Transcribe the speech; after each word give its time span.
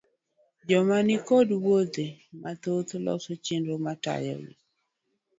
Joma 0.69 0.97
ni 1.07 1.15
koda 1.27 1.53
wuothe 1.63 2.05
mathoth, 2.41 2.91
loso 3.05 3.31
chenro 3.45 3.73
matayogi 3.85 4.55